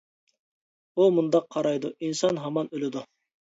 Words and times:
ئۇ 1.03 1.07
مۇنداق 1.19 1.47
قارايدۇ: 1.57 1.95
ئىنسان 1.99 2.43
ھامان 2.49 2.75
ئۆلىدۇ. 2.77 3.09